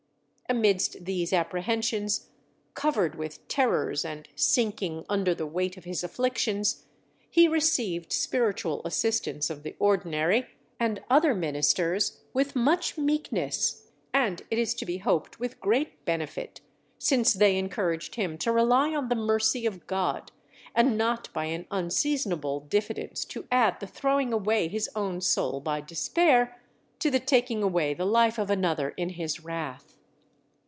[0.49, 2.27] Amidst these apprehensions,
[2.73, 6.87] covered with terrors and sinking under the weight of his afflictions,
[7.29, 14.59] he received spiritual assistance of the Ordinary and other ministers, with much meekness, and it
[14.59, 16.59] is to be hoped with great benefit;
[16.99, 20.33] since they encouraged him to rely on the Mercy of God,
[20.75, 25.79] and not by an unseasonable diffidence to add the throwing away his own soul by
[25.79, 26.61] despair,
[26.99, 29.87] to the taking away the life of another in his wrath.